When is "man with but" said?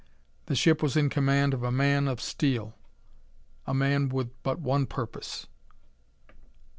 3.75-4.59